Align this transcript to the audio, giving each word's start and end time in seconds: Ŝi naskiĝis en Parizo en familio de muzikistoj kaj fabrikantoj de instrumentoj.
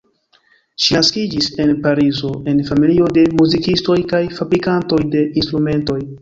Ŝi 0.85 0.93
naskiĝis 0.95 1.49
en 1.65 1.73
Parizo 1.83 2.31
en 2.53 2.63
familio 2.69 3.11
de 3.19 3.27
muzikistoj 3.43 3.99
kaj 4.15 4.23
fabrikantoj 4.39 5.01
de 5.19 5.23
instrumentoj. 5.43 6.01